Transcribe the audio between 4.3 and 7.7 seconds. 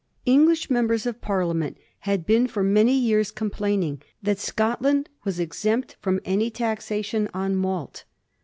Scotland was exempt from any taxation on